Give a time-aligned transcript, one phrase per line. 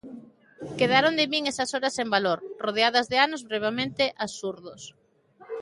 [0.79, 4.81] Quedaron de min esas horas sen valor, rodeadas de anos brevemente absurdos.